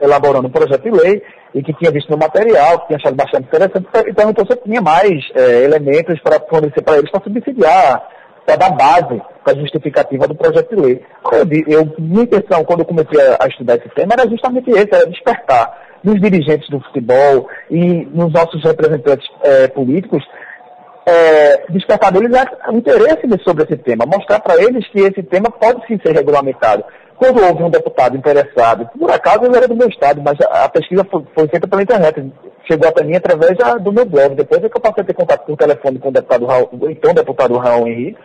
elaborando 0.00 0.48
um 0.48 0.50
projeto 0.50 0.82
de 0.82 0.90
lei 0.90 1.22
e 1.54 1.62
que 1.62 1.72
tinha 1.74 1.90
visto 1.90 2.10
no 2.10 2.18
material, 2.18 2.80
que 2.80 2.86
tinha 2.88 2.96
achado 2.96 3.16
bastante 3.16 3.46
interessante, 3.46 3.86
e 4.06 4.12
perguntou 4.12 4.46
se 4.46 4.56
tinha 4.56 4.80
mais 4.80 5.24
é, 5.34 5.64
elementos 5.64 6.20
para 6.20 6.40
fornecer 6.40 6.82
para 6.82 6.98
eles 6.98 7.10
para 7.10 7.22
subsidiar, 7.22 8.08
para 8.44 8.56
dar 8.56 8.70
base 8.70 9.22
para 9.44 9.52
a 9.52 9.60
justificativa 9.60 10.26
do 10.26 10.34
projeto 10.34 10.74
de 10.74 10.82
lei. 10.82 11.02
Eu, 11.32 11.80
eu, 11.80 11.94
minha 11.98 12.24
intenção, 12.24 12.64
quando 12.64 12.80
eu 12.80 12.86
comecei 12.86 13.20
a, 13.20 13.44
a 13.44 13.46
estudar 13.46 13.76
esse 13.76 13.88
tema, 13.90 14.14
era 14.14 14.28
justamente 14.28 14.70
esse, 14.70 14.88
era 14.92 15.06
despertar 15.06 15.87
nos 16.02 16.20
dirigentes 16.20 16.68
do 16.68 16.80
futebol 16.80 17.48
e 17.70 18.06
nos 18.06 18.32
nossos 18.32 18.62
representantes 18.62 19.28
é, 19.42 19.68
políticos, 19.68 20.24
é, 21.06 21.64
despertar 21.70 22.12
deles 22.12 22.30
o 22.68 22.76
interesse 22.76 23.26
sobre 23.42 23.64
esse 23.64 23.76
tema, 23.76 24.04
mostrar 24.06 24.40
para 24.40 24.62
eles 24.62 24.86
que 24.88 25.00
esse 25.00 25.22
tema 25.22 25.50
pode 25.50 25.86
sim 25.86 25.98
ser 26.04 26.14
regulamentado. 26.14 26.84
Quando 27.16 27.42
houve 27.42 27.64
um 27.64 27.70
deputado 27.70 28.16
interessado, 28.16 28.88
por 28.96 29.10
acaso 29.10 29.44
ele 29.44 29.56
era 29.56 29.66
do 29.66 29.74
meu 29.74 29.88
estado, 29.88 30.22
mas 30.22 30.38
a, 30.40 30.64
a 30.64 30.68
pesquisa 30.68 31.04
foi, 31.10 31.24
foi, 31.34 31.48
feita 31.48 31.66
pela 31.66 31.82
internet, 31.82 32.32
chegou 32.70 32.88
até 32.88 33.02
mim 33.02 33.16
através 33.16 33.56
do 33.82 33.92
meu 33.92 34.04
blog. 34.04 34.36
Depois 34.36 34.62
é 34.62 34.68
que 34.68 34.76
eu 34.76 34.80
passei 34.80 35.02
a 35.02 35.06
ter 35.06 35.14
contato 35.14 35.44
por 35.44 35.56
telefone 35.56 35.98
com 35.98 36.10
o 36.10 36.12
deputado 36.12 36.46
Raul, 36.46 36.68
então 36.88 37.12
deputado 37.12 37.56
Raul 37.56 37.88
Henrique, 37.88 38.18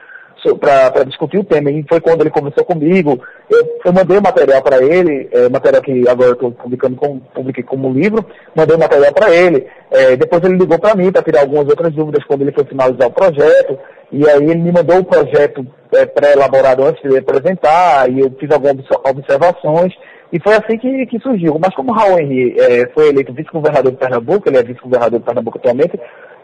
para 0.60 1.04
discutir 1.04 1.38
o 1.38 1.44
tema. 1.44 1.72
E 1.72 1.86
foi 1.88 2.00
quando 2.00 2.22
ele 2.22 2.30
conversou 2.30 2.66
comigo. 2.66 3.22
Eu, 3.50 3.80
eu 3.86 3.94
mandei 3.94 4.18
o 4.18 4.22
material 4.22 4.62
para 4.62 4.84
ele, 4.84 5.30
é, 5.32 5.50
material 5.50 5.82
que 5.82 6.08
agora 6.08 6.32
estou 6.32 6.52
publicando 6.52 6.96
como, 6.96 7.22
publiquei 7.34 7.64
como 7.64 7.94
livro, 7.94 8.26
mandei 8.56 8.76
o 8.76 8.80
material 8.80 9.14
para 9.14 9.34
ele. 9.34 9.68
É, 9.92 10.16
depois 10.16 10.44
ele 10.44 10.58
ligou 10.58 10.80
para 10.80 10.96
mim 10.96 11.12
para 11.12 11.24
tirar 11.24 11.42
algumas 11.42 11.68
outras 11.68 11.94
dúvidas 11.94 12.24
quando 12.26 12.42
ele 12.42 12.52
foi 12.52 12.66
finalizar 12.66 13.08
o 13.08 13.12
projeto. 13.12 13.78
E 14.12 14.30
aí 14.30 14.44
ele 14.44 14.60
me 14.60 14.72
mandou 14.72 15.00
o 15.00 15.06
projeto 15.06 15.66
é, 15.96 16.06
pré-elaborado 16.06 16.84
antes 16.84 17.02
de 17.02 17.18
apresentar, 17.18 18.10
e 18.12 18.20
eu 18.20 18.32
fiz 18.40 18.50
algumas 18.52 18.86
observações. 19.06 19.94
E 20.34 20.40
foi 20.40 20.56
assim 20.56 20.80
que, 20.80 21.06
que 21.06 21.20
surgiu. 21.20 21.60
Mas 21.64 21.76
como 21.76 21.94
Raul 21.94 22.20
Henrique 22.20 22.60
é, 22.60 22.88
foi 22.88 23.10
eleito 23.10 23.32
vice-governador 23.32 23.92
de 23.92 24.00
Pernambuco, 24.00 24.50
ele 24.50 24.58
é 24.58 24.64
vice-governador 24.64 25.20
de 25.20 25.26
Pernambuco 25.26 25.60
atualmente, 25.60 26.00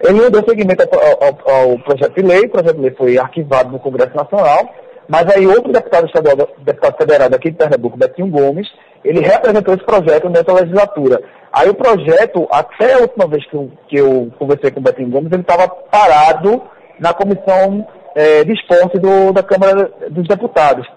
ele 0.07 0.29
deu 0.29 0.43
seguimento 0.47 0.87
ao, 0.93 1.23
ao, 1.23 1.71
ao, 1.71 1.79
projeto 1.79 2.13
de 2.13 2.21
lei, 2.21 2.41
o 2.41 2.49
projeto 2.49 2.75
de 2.75 2.81
lei 2.83 2.91
foi 2.91 3.17
arquivado 3.17 3.71
no 3.71 3.79
Congresso 3.79 4.15
Nacional, 4.15 4.69
mas 5.07 5.27
aí 5.35 5.47
outro 5.47 5.71
deputado 5.73 6.05
estadual, 6.05 6.47
deputado 6.59 6.97
federal 6.97 7.29
daqui 7.31 7.49
de 7.49 7.57
Pernambuco, 7.57 7.97
Betinho 7.97 8.27
Gomes, 8.27 8.67
ele 9.03 9.21
representou 9.21 9.73
esse 9.73 9.83
projeto 9.83 10.29
nessa 10.29 10.53
legislatura. 10.53 11.19
Aí 11.51 11.67
o 11.67 11.73
projeto, 11.73 12.47
até 12.51 12.93
a 12.93 12.99
última 12.99 13.27
vez 13.27 13.43
que 13.49 13.55
eu, 13.55 13.71
que 13.87 13.97
eu 13.97 14.31
conversei 14.37 14.69
com 14.69 14.81
o 14.81 14.83
Betinho 14.83 15.09
Gomes, 15.09 15.31
ele 15.31 15.41
estava 15.41 15.67
parado 15.67 16.61
na 16.99 17.11
comissão 17.11 17.87
é, 18.13 18.43
de 18.43 18.53
esporte 18.53 18.99
do, 18.99 19.33
da 19.33 19.41
Câmara 19.41 19.91
dos 20.11 20.27
Deputados. 20.27 20.87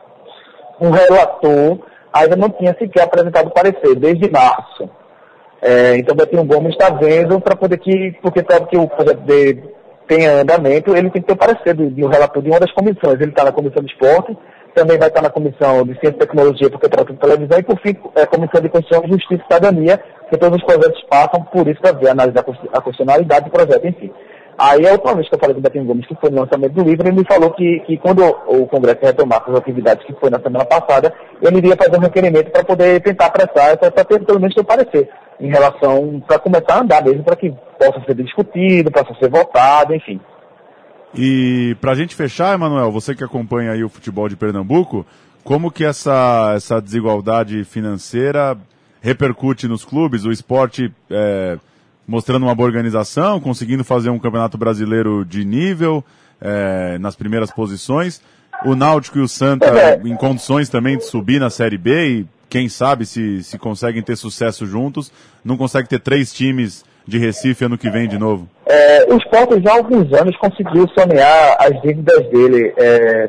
O 0.78 0.90
relator 0.90 1.78
ainda 2.12 2.36
não 2.36 2.50
tinha 2.50 2.76
sequer 2.78 3.04
apresentado 3.04 3.50
parecer, 3.50 3.94
desde 3.96 4.30
março. 4.30 4.88
É, 5.60 5.96
então, 5.96 6.16
Betinho 6.16 6.44
Gomes 6.44 6.72
está 6.72 6.90
vendo 6.90 7.40
para 7.40 7.56
poder 7.56 7.78
que, 7.78 8.16
porque 8.20 8.44
sabe 8.48 8.66
que 8.66 8.76
o 8.76 8.88
projeto 8.88 9.20
de 9.20 9.62
tenha 10.08 10.40
andamento, 10.40 10.94
ele 10.94 11.10
tem 11.10 11.22
que 11.22 11.28
ter 11.28 11.34
o 11.34 11.36
parecer 11.36 11.74
do, 11.74 11.88
do 11.88 12.08
relator 12.08 12.42
de 12.42 12.50
uma 12.50 12.60
das 12.60 12.72
comissões. 12.72 13.20
Ele 13.20 13.30
está 13.30 13.44
na 13.44 13.52
comissão 13.52 13.82
de 13.82 13.92
esporte, 13.92 14.36
também 14.74 14.98
vai 14.98 15.08
estar 15.08 15.22
na 15.22 15.30
comissão 15.30 15.84
de 15.84 15.92
ciência 16.00 16.16
e 16.16 16.20
tecnologia, 16.20 16.70
porque 16.70 16.88
trata 16.88 17.12
de 17.12 17.18
televisão, 17.18 17.58
e 17.58 17.62
por 17.62 17.78
fim, 17.80 17.96
é 18.16 18.22
a 18.22 18.26
comissão 18.26 18.60
de 18.60 18.68
Constituição, 18.68 19.08
Justiça 19.08 19.40
e 19.40 19.42
Cidadania, 19.42 20.00
que 20.28 20.36
todos 20.36 20.58
os 20.58 20.64
projetos 20.64 21.02
passam 21.08 21.42
por 21.44 21.68
isso 21.68 21.80
para 21.80 21.92
ver, 21.92 22.08
analisar 22.08 22.40
a 22.40 22.80
constitucionalidade 22.80 23.44
do 23.44 23.50
projeto, 23.50 23.86
enfim. 23.86 24.10
Aí 24.58 24.86
a 24.86 24.92
última 24.92 25.14
vez 25.14 25.28
que 25.28 25.34
eu 25.34 25.38
falei 25.38 25.54
com 25.54 25.60
o 25.60 25.62
Betinho 25.62 25.84
Gomes, 25.84 26.06
que 26.06 26.14
foi 26.14 26.30
no 26.30 26.40
lançamento 26.40 26.72
do 26.72 26.84
livro, 26.84 27.06
ele 27.06 27.16
me 27.16 27.24
falou 27.24 27.50
que, 27.52 27.80
que 27.80 27.96
quando 27.96 28.22
o 28.22 28.66
Congresso 28.66 29.00
retomar 29.02 29.42
as 29.46 29.56
atividades 29.56 30.04
que 30.06 30.12
foi 30.14 30.30
na 30.30 30.40
semana 30.40 30.64
passada, 30.64 31.12
ele 31.40 31.58
iria 31.58 31.76
fazer 31.76 31.96
um 31.96 32.00
requerimento 32.00 32.50
para 32.50 32.62
poder 32.62 33.00
tentar 33.02 33.26
apressar, 33.26 33.78
para 33.78 33.90
ter 34.04 34.24
pelo 34.24 34.38
menos 34.38 34.54
seu 34.54 34.64
parecer 34.64 35.08
em 35.40 35.48
relação, 35.48 36.22
para 36.26 36.38
começar 36.38 36.74
a 36.74 36.80
andar 36.80 37.02
mesmo, 37.02 37.24
para 37.24 37.36
que 37.36 37.52
possa 37.78 38.00
ser 38.06 38.14
discutido, 38.14 38.92
possa 38.92 39.14
ser 39.14 39.28
votado, 39.28 39.94
enfim. 39.94 40.20
E 41.14 41.76
para 41.80 41.92
a 41.92 41.94
gente 41.94 42.14
fechar, 42.14 42.54
Emanuel, 42.54 42.92
você 42.92 43.14
que 43.14 43.24
acompanha 43.24 43.72
aí 43.72 43.82
o 43.82 43.88
futebol 43.88 44.28
de 44.28 44.36
Pernambuco, 44.36 45.04
como 45.42 45.70
que 45.70 45.84
essa, 45.84 46.52
essa 46.54 46.80
desigualdade 46.80 47.64
financeira 47.64 48.56
repercute 49.00 49.66
nos 49.66 49.84
clubes? 49.84 50.24
O 50.24 50.30
esporte 50.30 50.92
é, 51.10 51.58
mostrando 52.06 52.44
uma 52.44 52.54
boa 52.54 52.66
organização, 52.66 53.40
conseguindo 53.40 53.84
fazer 53.84 54.10
um 54.10 54.18
campeonato 54.18 54.58
brasileiro 54.58 55.24
de 55.24 55.44
nível 55.44 56.04
é, 56.40 56.98
nas 56.98 57.14
primeiras 57.14 57.50
posições. 57.50 58.20
O 58.64 58.74
Náutico 58.74 59.18
e 59.18 59.20
o 59.20 59.28
Santa 59.28 59.66
é. 59.66 60.00
em 60.04 60.16
condições 60.16 60.68
também 60.68 60.96
de 60.96 61.04
subir 61.04 61.40
na 61.40 61.50
Série 61.50 61.78
B 61.78 62.08
e 62.08 62.26
quem 62.48 62.68
sabe 62.68 63.06
se, 63.06 63.42
se 63.42 63.58
conseguem 63.58 64.02
ter 64.02 64.14
sucesso 64.16 64.66
juntos, 64.66 65.10
não 65.44 65.56
consegue 65.56 65.88
ter 65.88 65.98
três 65.98 66.32
times 66.32 66.84
de 67.06 67.18
Recife 67.18 67.64
ano 67.64 67.78
que 67.78 67.90
vem 67.90 68.06
de 68.06 68.18
novo? 68.18 68.48
É, 68.66 69.04
o 69.12 69.16
Sport 69.16 69.62
já 69.62 69.72
há 69.72 69.76
alguns 69.76 70.12
anos 70.12 70.36
conseguiu 70.36 70.86
sanear 70.96 71.56
as 71.58 71.80
dívidas 71.82 72.28
dele. 72.28 72.72
É, 72.76 73.28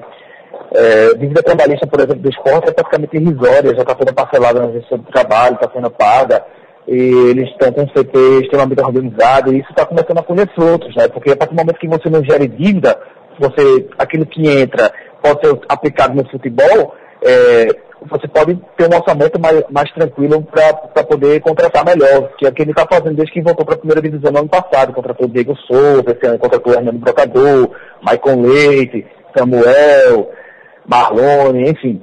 é, 0.76 1.14
dívida 1.14 1.44
trabalhista, 1.44 1.86
por 1.86 2.00
exemplo, 2.00 2.22
do 2.22 2.30
esporte 2.30 2.70
é 2.70 2.72
praticamente 2.72 3.16
irrisória, 3.16 3.76
já 3.76 3.82
está 3.82 3.94
toda 3.94 4.12
parcelada 4.12 4.60
na 4.60 4.72
gestão 4.72 4.98
do 4.98 5.12
trabalho, 5.12 5.56
está 5.56 5.70
sendo 5.72 5.90
paga, 5.92 6.44
e 6.88 7.30
eles 7.30 7.50
estão 7.50 7.72
com 7.72 7.84
um 7.84 7.88
CP 7.88 8.18
extremamente 8.42 8.82
organizado, 8.82 9.54
e 9.54 9.60
isso 9.60 9.70
está 9.70 9.86
começando 9.86 10.18
a 10.18 10.24
colher 10.24 10.50
frutos, 10.54 10.96
né? 10.96 11.08
Porque 11.08 11.32
a 11.32 11.36
partir 11.36 11.56
do 11.56 11.60
momento 11.60 11.80
que 11.80 11.88
você 11.88 12.10
não 12.10 12.24
gere 12.24 12.48
dívida, 12.48 13.00
você, 13.40 13.88
aquilo 13.98 14.26
que 14.26 14.48
entra 14.48 14.92
pode 15.22 15.46
ser 15.46 15.60
aplicado 15.70 16.16
no 16.16 16.30
futebol, 16.30 16.96
é, 17.24 17.68
você 18.10 18.28
pode 18.28 18.60
ter 18.78 18.92
um 18.92 18.98
orçamento 18.98 19.40
mais, 19.40 19.64
mais 19.70 19.92
tranquilo 19.92 20.44
para 20.44 21.04
poder 21.04 21.40
contratar 21.40 21.86
melhor, 21.86 22.30
que 22.38 22.46
é 22.46 22.50
o 22.50 22.54
que 22.54 22.62
ele 22.62 22.72
está 22.72 22.86
fazendo 22.86 23.16
desde 23.16 23.34
que 23.34 23.42
voltou 23.42 23.66
para 23.66 23.76
a 23.76 23.78
primeira 23.78 24.02
divisão 24.02 24.32
no 24.32 24.40
ano 24.40 24.50
passado, 24.50 24.94
contratou 24.94 25.28
Diego 25.28 25.56
Souza, 25.68 26.04
esse 26.08 26.28
ano 26.28 26.38
contratou 26.38 26.74
o 26.74 26.76
Hernando 26.76 27.00
Brocador, 27.00 27.70
Maicon 28.02 28.42
Leite, 28.42 29.06
Samuel, 29.36 30.30
Marlone, 30.86 31.70
enfim, 31.70 32.02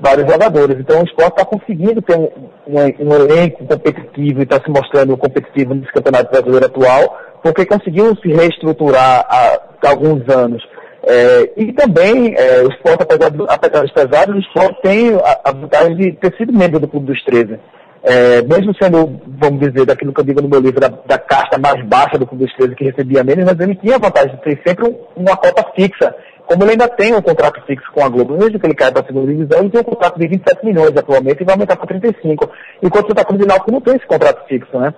vários 0.00 0.30
jogadores. 0.30 0.78
Então 0.78 1.00
o 1.00 1.04
esporte 1.04 1.40
está 1.40 1.44
conseguindo 1.44 2.02
ter 2.02 2.16
um, 2.16 2.28
um, 2.66 3.08
um 3.08 3.14
elenco 3.14 3.64
competitivo 3.66 4.40
e 4.40 4.42
está 4.42 4.56
se 4.62 4.70
mostrando 4.70 5.16
competitivo 5.16 5.74
nesse 5.74 5.92
campeonato 5.92 6.30
brasileiro 6.30 6.66
atual, 6.66 7.18
porque 7.42 7.66
conseguiu 7.66 8.16
se 8.16 8.28
reestruturar 8.28 9.26
há, 9.28 9.60
há 9.84 9.90
alguns 9.90 10.28
anos 10.28 10.62
é, 11.06 11.52
e 11.56 11.72
também, 11.72 12.34
é, 12.34 12.62
o 12.62 12.68
esporte, 12.68 13.02
apesar, 13.02 13.30
do, 13.30 13.44
apesar 13.44 13.82
dos 13.82 13.92
pesares, 13.92 14.34
o 14.34 14.38
esporte 14.38 14.80
tem 14.82 15.14
a, 15.14 15.40
a, 15.44 15.52
vantagem 15.52 15.96
de 15.96 16.12
ter 16.12 16.34
sido 16.36 16.52
membro 16.52 16.80
do 16.80 16.88
Clube 16.88 17.06
dos 17.06 17.22
13. 17.24 17.58
É, 18.02 18.42
mesmo 18.42 18.74
sendo, 18.80 19.20
vamos 19.38 19.60
dizer, 19.60 19.86
daquilo 19.86 20.12
que 20.12 20.20
eu 20.20 20.24
digo 20.24 20.40
no 20.40 20.48
meu 20.48 20.60
livro, 20.60 20.80
da, 20.80 20.88
da 20.88 21.18
casta 21.18 21.58
mais 21.58 21.84
baixa 21.86 22.18
do 22.18 22.26
Clube 22.26 22.44
dos 22.44 22.54
13, 22.54 22.74
que 22.74 22.84
recebia 22.84 23.22
menos, 23.22 23.44
mas 23.44 23.60
ele 23.60 23.74
tinha 23.76 23.96
a 23.96 23.98
vantagem 23.98 24.34
de 24.36 24.42
ter 24.42 24.62
sempre 24.66 24.88
um, 24.88 24.96
uma 25.16 25.36
cota 25.36 25.64
fixa. 25.76 26.14
Como 26.46 26.62
ele 26.62 26.72
ainda 26.72 26.88
tem 26.88 27.14
um 27.14 27.22
contrato 27.22 27.62
fixo 27.66 27.90
com 27.92 28.04
a 28.04 28.08
Globo, 28.08 28.36
mesmo 28.36 28.58
que 28.58 28.66
ele 28.66 28.74
caia 28.74 28.92
para 28.92 29.02
a 29.02 29.06
segunda 29.06 29.26
divisão, 29.26 29.60
ele 29.60 29.70
tem 29.70 29.80
um 29.80 29.84
contrato 29.84 30.18
de 30.18 30.28
27 30.28 30.64
milhões 30.64 30.96
atualmente 30.96 31.40
e 31.40 31.44
vai 31.44 31.54
aumentar 31.54 31.76
para 31.76 31.86
35. 31.86 32.50
Enquanto 32.82 33.04
o 33.06 33.08
Santa 33.08 33.24
Cruz 33.24 33.42
e 33.42 33.46
Náutico 33.46 33.72
não 33.72 33.80
tem 33.80 33.96
esse 33.96 34.06
contrato 34.06 34.46
fixo, 34.46 34.78
né? 34.78 34.92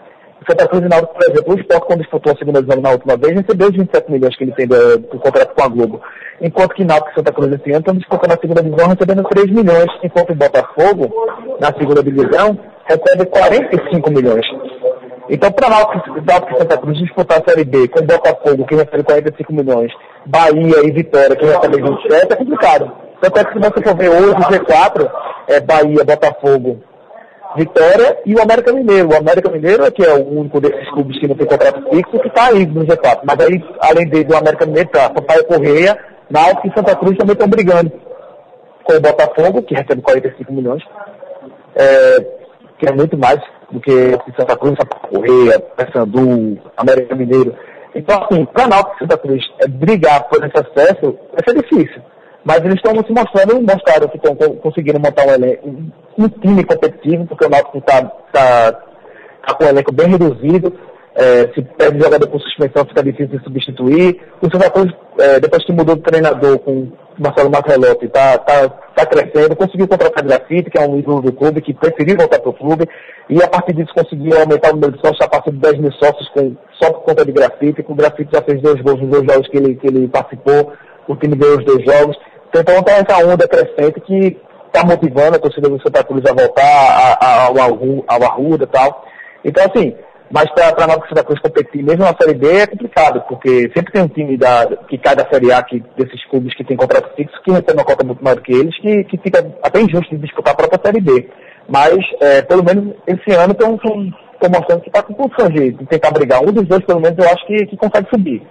Santa 0.48 0.68
Cruz 0.68 0.84
e 0.84 0.88
Náutico, 0.88 1.14
por 1.14 1.30
exemplo, 1.30 1.54
o 1.54 1.58
Sport, 1.60 1.84
quando 1.84 2.00
disputou 2.00 2.32
a 2.32 2.36
segunda 2.36 2.60
divisão 2.60 2.82
na 2.82 2.90
última 2.90 3.16
vez, 3.16 3.34
recebeu 3.34 3.68
os 3.68 3.76
27 3.76 4.10
milhões 4.10 4.36
que 4.36 4.44
ele 4.44 4.52
tem 4.52 4.66
do, 4.66 4.98
do 4.98 5.18
contrato 5.18 5.54
com 5.54 5.62
a 5.62 5.68
Globo. 5.68 6.00
Enquanto 6.40 6.74
que 6.74 6.84
Náutico 6.84 7.10
e 7.10 7.14
Santa 7.14 7.32
Cruz 7.32 7.52
esse 7.52 7.70
ano 7.70 7.80
estão 7.80 7.94
disputando 7.94 8.32
a 8.32 8.40
segunda 8.40 8.62
divisão 8.62 8.88
recebendo 8.88 9.24
3 9.24 9.50
milhões, 9.50 9.86
enquanto 10.02 10.30
o 10.30 10.34
Botafogo, 10.34 11.12
na 11.60 11.68
segunda 11.78 12.02
divisão, 12.02 12.58
recebe 12.84 13.26
45 13.26 14.10
milhões. 14.10 14.46
Então, 15.28 15.50
para 15.50 15.68
Náutico, 15.68 16.20
Náutico 16.24 16.58
Santa 16.58 16.78
Cruz 16.78 16.98
disputar 16.98 17.40
a 17.40 17.48
Série 17.48 17.64
B 17.64 17.88
com 17.88 18.00
o 18.00 18.06
Botafogo, 18.06 18.66
que 18.66 18.74
recebe 18.74 19.02
45 19.02 19.52
milhões, 19.52 19.92
Bahia 20.24 20.84
e 20.84 20.92
Vitória, 20.92 21.36
que 21.36 21.44
recebe 21.44 21.82
27, 21.82 22.32
é 22.32 22.36
complicado. 22.36 22.92
Tanto 23.20 23.38
é 23.38 23.44
que 23.44 23.52
se 23.52 23.58
você 23.58 23.82
for 23.82 23.96
ver 23.96 24.10
hoje 24.10 24.30
o 24.30 24.34
G4, 24.34 25.10
é 25.48 25.60
Bahia, 25.60 26.04
Botafogo, 26.04 26.80
Vitória 27.56 28.18
e 28.26 28.34
o 28.34 28.42
América 28.42 28.72
Mineiro. 28.72 29.08
O 29.08 29.16
América 29.16 29.50
Mineiro 29.50 29.84
é 29.84 29.90
que 29.90 30.04
é 30.04 30.12
o 30.12 30.28
único 30.28 30.60
desses 30.60 30.88
clubes 30.90 31.18
que 31.18 31.26
não 31.26 31.34
tem 31.34 31.46
contrato 31.46 31.82
fixo 31.90 32.18
que 32.20 32.28
está 32.28 32.48
aí 32.48 32.66
no 32.66 32.84
G4. 32.84 33.20
Mas 33.24 33.40
aí, 33.40 33.64
além 33.80 34.08
de, 34.08 34.24
do 34.24 34.36
América 34.36 34.66
Mineiro, 34.66 34.90
tá 34.90 35.04
Sampaio 35.04 35.44
Correia, 35.46 35.98
Náutico 36.30 36.68
e 36.68 36.74
Santa 36.74 36.94
Cruz 36.96 37.16
também 37.16 37.32
estão 37.32 37.48
brigando 37.48 37.90
com 38.84 38.94
o 38.94 39.00
Botafogo, 39.00 39.62
que 39.62 39.74
recebe 39.74 40.02
45 40.02 40.52
milhões, 40.52 40.82
é, 41.74 42.45
que 42.78 42.86
é 42.86 42.92
muito 42.92 43.16
mais 43.16 43.38
do 43.70 43.80
que 43.80 43.92
Santa 44.38 44.56
Cruz, 44.56 44.76
Sampaio 44.78 45.12
Correia, 45.12 45.60
Paysandu, 45.76 46.58
América 46.76 47.14
Mineiro. 47.14 47.54
Então, 47.94 48.22
assim, 48.22 48.44
para 48.46 48.68
Náutico 48.68 48.96
e 48.96 48.98
Santa 49.00 49.18
Cruz 49.18 49.42
é, 49.62 49.68
brigar 49.68 50.24
por 50.28 50.44
esse 50.44 50.56
acesso 50.56 51.18
vai 51.32 51.42
ser 51.46 51.62
difícil. 51.62 52.02
Mas 52.44 52.58
eles 52.58 52.76
estão 52.76 52.92
se 53.04 53.12
mostrando, 53.12 53.60
mostraram 53.60 54.08
que 54.08 54.18
estão 54.18 54.36
conseguindo 54.36 55.00
montar 55.00 55.26
um, 55.26 55.32
elenco, 55.32 55.68
um 56.16 56.28
time 56.28 56.62
competitivo, 56.62 57.26
porque 57.26 57.46
o 57.46 57.48
Náutico 57.48 57.78
está 57.78 58.04
tá, 58.32 58.72
tá 58.72 59.54
com 59.54 59.64
um 59.64 59.68
elenco 59.68 59.92
bem 59.92 60.08
reduzido, 60.08 60.72
É, 61.18 61.50
se 61.54 61.62
perde 61.62 61.98
jogador 61.98 62.28
por 62.28 62.40
suspensão, 62.42 62.84
fica 62.84 63.02
difícil 63.02 63.38
de 63.38 63.42
substituir. 63.42 64.20
O 64.42 64.50
Santa 64.50 64.70
Cruz, 64.70 64.92
é, 65.18 65.40
depois 65.40 65.64
que 65.64 65.72
mudou 65.72 65.96
de 65.96 66.02
treinador 66.02 66.58
com 66.58 66.92
Marcelo 67.18 67.50
Marcelotti, 67.50 68.04
está 68.04 68.36
tá, 68.36 68.68
tá 68.68 69.06
crescendo, 69.06 69.56
conseguiu 69.56 69.88
contratar 69.88 70.22
Grafite, 70.22 70.70
que 70.70 70.78
é 70.78 70.86
um 70.86 70.98
ídolo 70.98 71.22
do 71.22 71.32
clube, 71.32 71.62
que 71.62 71.72
preferiu 71.72 72.18
voltar 72.18 72.38
para 72.38 72.50
o 72.50 72.52
clube, 72.52 72.86
e 73.30 73.42
a 73.42 73.48
partir 73.48 73.72
disso 73.72 73.94
conseguiu 73.94 74.38
aumentar 74.38 74.70
o 74.70 74.74
número 74.74 74.92
de 74.92 74.98
sócios, 74.98 75.18
já 75.18 75.26
passou 75.26 75.52
de 75.54 75.58
10 75.58 75.78
mil 75.78 75.92
sócios 75.92 76.28
com, 76.28 76.54
só 76.78 76.92
por 76.92 77.04
conta 77.04 77.24
de 77.24 77.32
Grafite, 77.32 77.82
que 77.82 77.92
o 77.92 77.94
Grafite 77.94 78.30
já 78.34 78.42
fez 78.42 78.60
dois 78.60 78.78
gols 78.82 79.00
nos 79.00 79.10
dois 79.10 79.24
jogos 79.24 79.48
que 79.48 79.56
ele, 79.56 79.74
que 79.76 79.86
ele 79.86 80.08
participou, 80.08 80.74
o 81.08 81.16
time 81.16 81.34
ganhou 81.34 81.58
os 81.58 81.64
dois 81.64 81.82
jogos. 81.82 82.16
Então 82.54 82.82
tem 82.82 82.94
essa 82.94 83.26
onda 83.26 83.48
crescente 83.48 84.00
que 84.00 84.36
está 84.66 84.84
motivando 84.84 85.36
a 85.36 85.38
torcida 85.38 85.68
do 85.68 85.80
Santa 85.80 86.04
Cruz 86.04 86.24
a 86.26 86.34
voltar 86.34 87.18
ao, 87.20 87.58
ao 88.06 88.22
Arruda 88.22 88.64
e 88.64 88.66
tal. 88.66 89.04
Então, 89.44 89.64
assim, 89.64 89.94
mas 90.30 90.50
para 90.52 90.84
a 90.84 90.86
Nova 90.86 91.06
Santa 91.08 91.24
Cruz 91.24 91.40
competir 91.40 91.82
mesmo 91.82 92.04
na 92.04 92.14
Série 92.20 92.34
B 92.34 92.48
é 92.48 92.66
complicado, 92.66 93.22
porque 93.28 93.70
sempre 93.74 93.92
tem 93.92 94.02
um 94.02 94.08
time 94.08 94.36
da, 94.36 94.66
que 94.88 94.98
cai 94.98 95.14
da 95.14 95.26
Série 95.30 95.52
A, 95.52 95.62
que, 95.62 95.82
desses 95.96 96.24
clubes 96.28 96.54
que 96.54 96.64
tem 96.64 96.76
contrato 96.76 97.14
fixo, 97.14 97.40
que 97.42 97.50
recebe 97.50 97.74
uma 97.74 97.84
cota 97.84 98.04
muito 98.04 98.22
maior 98.22 98.40
que 98.40 98.52
eles, 98.52 98.76
que, 98.80 99.04
que 99.04 99.18
fica 99.18 99.38
até 99.62 99.80
injusto 99.80 100.14
de 100.14 100.22
disputar 100.22 100.54
a 100.54 100.56
própria 100.56 100.80
Série 100.84 101.00
B. 101.00 101.28
Mas, 101.68 101.98
é, 102.20 102.42
pelo 102.42 102.64
menos, 102.64 102.94
esse 103.06 103.36
ano 103.36 103.52
estão 103.52 103.78
mostrando 104.50 104.82
que 104.82 104.88
está 104.88 105.02
com 105.02 105.14
condições 105.14 105.52
de, 105.54 105.70
de, 105.72 105.86
tentar 105.86 106.10
brigar. 106.10 106.42
Um 106.42 106.52
dos 106.52 106.66
dois, 106.66 106.84
pelo 106.84 107.00
menos, 107.00 107.18
eu 107.18 107.24
acho 107.24 107.46
que, 107.46 107.66
que 107.66 107.76
consegue 107.76 108.08
subir. 108.10 108.42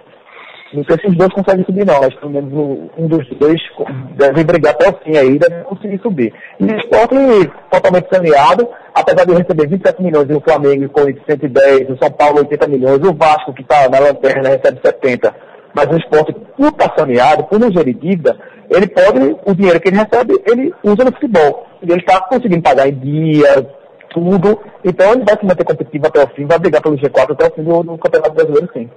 Não 0.72 0.84
sei 0.84 0.98
se 0.98 1.06
os 1.06 1.16
dois 1.16 1.32
conseguem 1.32 1.64
subir 1.64 1.86
não, 1.86 2.00
mas 2.00 2.14
pelo 2.14 2.32
menos 2.32 2.52
um 2.98 3.06
dos 3.06 3.28
dois 3.38 3.60
deve 4.16 4.42
brigar 4.42 4.74
até 4.74 4.88
o 4.88 4.98
fim 4.98 5.16
aí, 5.16 5.38
deve 5.38 5.62
conseguir 5.62 6.00
subir. 6.02 6.34
E 6.58 6.64
o 6.64 6.76
esporte 6.76 7.14
totalmente 7.70 8.08
saneado, 8.12 8.68
apesar 8.92 9.24
de 9.24 9.32
receber 9.32 9.68
27 9.68 10.02
milhões 10.02 10.28
e 10.28 10.34
o 10.34 10.40
Flamengo 10.40 10.88
com 10.88 11.02
110, 11.02 11.90
o 11.90 11.98
São 12.02 12.10
Paulo 12.10 12.38
80 12.38 12.66
milhões, 12.66 12.98
o 12.98 13.14
Vasco 13.14 13.54
que 13.54 13.62
está 13.62 13.88
na 13.88 14.00
lanterna 14.00 14.48
recebe 14.48 14.80
70. 14.84 15.34
Mas 15.72 15.86
o 15.86 15.98
esporte, 15.98 16.34
por 16.56 16.68
estar 16.68 16.94
saneado, 16.96 17.44
por 17.44 17.60
não 17.60 17.70
gerir 17.70 17.94
dívida, 17.94 18.36
ele 18.68 18.88
pode, 18.88 19.36
o 19.44 19.54
dinheiro 19.54 19.80
que 19.80 19.88
ele 19.88 19.98
recebe, 19.98 20.42
ele 20.46 20.74
usa 20.82 21.04
no 21.04 21.12
futebol. 21.12 21.66
Ele 21.82 22.00
está 22.00 22.20
conseguindo 22.22 22.62
pagar 22.62 22.88
em 22.88 22.94
dia, 22.94 23.66
tudo. 24.10 24.58
Então 24.84 25.12
ele 25.12 25.24
vai 25.24 25.38
se 25.38 25.44
manter 25.44 25.64
competitivo 25.64 26.06
até 26.06 26.24
o 26.24 26.28
fim, 26.28 26.46
vai 26.46 26.58
brigar 26.58 26.82
pelo 26.82 26.96
G4 26.96 27.32
até 27.32 27.46
o 27.46 27.54
fim 27.54 27.62
do, 27.62 27.82
do 27.82 27.98
Campeonato 27.98 28.34
Brasileiro, 28.34 28.70
sim. 28.72 28.90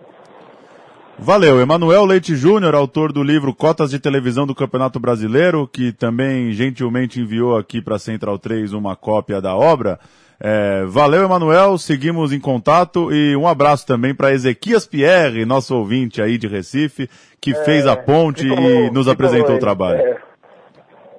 Valeu. 1.22 1.62
Emanuel 1.62 2.06
Leite 2.06 2.36
Júnior, 2.36 2.74
autor 2.74 3.12
do 3.12 3.22
livro 3.22 3.54
Cotas 3.54 3.92
de 3.92 4.00
Televisão 4.00 4.48
do 4.48 4.56
Campeonato 4.56 5.00
Brasileiro, 5.00 5.68
que 5.68 5.92
também 5.92 6.52
gentilmente 6.54 7.20
enviou 7.20 7.58
aqui 7.58 7.82
para 7.82 8.00
Central 8.00 8.40
3 8.40 8.74
uma 8.74 8.96
cópia 8.96 9.42
da 9.42 9.56
obra. 9.56 10.00
É, 10.40 10.86
valeu, 10.86 11.24
Emanuel. 11.24 11.78
Seguimos 11.78 12.32
em 12.32 12.40
contato 12.40 13.14
e 13.14 13.36
um 13.36 13.48
abraço 13.48 13.86
também 13.86 14.16
para 14.16 14.32
Ezequias 14.32 14.88
Pierre, 14.88 15.46
nosso 15.46 15.76
ouvinte 15.76 16.22
aí 16.22 16.38
de 16.38 16.48
Recife, 16.48 17.10
que 17.42 17.52
é, 17.52 17.64
fez 17.66 17.86
a 17.86 17.96
ponte 17.96 18.48
e 18.48 18.90
nos 18.90 19.08
apresentou 19.08 19.56
o 19.56 19.60
trabalho. 19.60 20.00
É. 20.00 20.18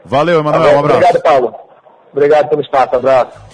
Valeu, 0.04 0.40
Emanuel. 0.40 0.76
Um 0.76 0.78
abraço. 0.78 0.98
Obrigado, 0.98 1.22
Paulo. 1.22 1.54
Obrigado 2.12 2.48
pelo 2.48 2.62
espaço. 2.62 2.96
Abraço. 2.96 3.49